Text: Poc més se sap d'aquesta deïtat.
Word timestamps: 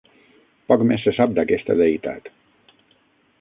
Poc 0.71 0.83
més 0.91 1.05
se 1.07 1.13
sap 1.17 1.35
d'aquesta 1.41 1.77
deïtat. 1.83 2.33